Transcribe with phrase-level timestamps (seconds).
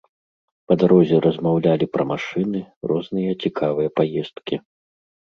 [0.69, 2.61] Па дарозе размаўлялі пра машыны,
[2.93, 4.55] розныя цікавыя паездкі.